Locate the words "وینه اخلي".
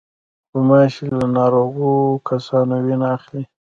2.85-3.43